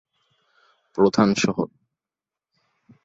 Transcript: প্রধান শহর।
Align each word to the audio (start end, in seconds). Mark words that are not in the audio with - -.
প্রধান 0.97 1.29
শহর। 1.35 1.67